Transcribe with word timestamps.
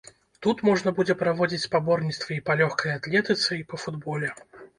Тут 0.43 0.61
можна 0.69 0.93
будзе 0.99 1.15
праводзіць 1.19 1.59
спаборніцтвы 1.67 2.31
і 2.41 2.43
па 2.49 2.57
лёгкай 2.63 2.95
атлетыцы, 2.97 3.61
і 3.61 3.63
па 3.69 3.83
футболе. 3.85 4.33